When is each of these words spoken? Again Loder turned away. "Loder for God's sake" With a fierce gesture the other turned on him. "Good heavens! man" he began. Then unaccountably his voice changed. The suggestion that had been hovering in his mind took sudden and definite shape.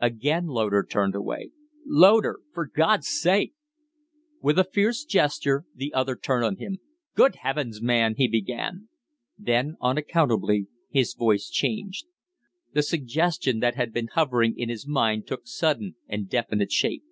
Again 0.00 0.46
Loder 0.48 0.82
turned 0.84 1.14
away. 1.14 1.52
"Loder 1.84 2.40
for 2.52 2.66
God's 2.66 3.06
sake" 3.06 3.54
With 4.42 4.58
a 4.58 4.64
fierce 4.64 5.04
gesture 5.04 5.64
the 5.76 5.94
other 5.94 6.16
turned 6.16 6.44
on 6.44 6.56
him. 6.56 6.78
"Good 7.14 7.36
heavens! 7.36 7.80
man" 7.80 8.16
he 8.16 8.26
began. 8.26 8.88
Then 9.38 9.76
unaccountably 9.80 10.66
his 10.90 11.14
voice 11.14 11.48
changed. 11.48 12.06
The 12.72 12.82
suggestion 12.82 13.60
that 13.60 13.76
had 13.76 13.92
been 13.92 14.08
hovering 14.08 14.58
in 14.58 14.68
his 14.70 14.88
mind 14.88 15.28
took 15.28 15.42
sudden 15.46 15.94
and 16.08 16.28
definite 16.28 16.72
shape. 16.72 17.04